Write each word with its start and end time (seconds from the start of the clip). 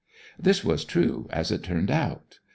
This 0.39 0.63
was 0.63 0.83
true, 0.83 1.27
as 1.29 1.51
it 1.51 1.61
turned 1.61 1.91
out. 1.91 2.39